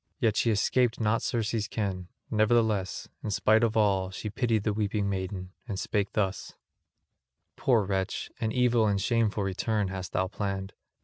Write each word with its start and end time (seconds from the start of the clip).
Yet 0.19 0.35
she 0.35 0.49
escaped 0.49 0.99
not 0.99 1.21
Circe's 1.21 1.67
ken; 1.67 2.07
nevertheless, 2.31 3.07
in 3.23 3.29
spite 3.29 3.63
of 3.63 3.77
all, 3.77 4.09
she 4.09 4.31
pitied 4.31 4.63
the 4.63 4.73
weeping 4.73 5.07
maiden, 5.07 5.51
and 5.67 5.77
spake 5.77 6.13
thus: 6.13 6.55
"Poor 7.55 7.83
wretch, 7.85 8.31
an 8.39 8.51
evil 8.51 8.87
and 8.87 8.99
shameful 8.99 9.43
return 9.43 9.89
hast 9.89 10.13
thou 10.13 10.25
planned. 10.27 10.73